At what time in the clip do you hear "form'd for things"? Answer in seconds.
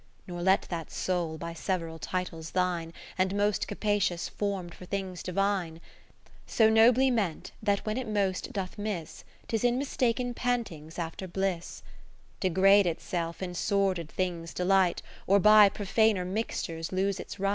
4.29-5.21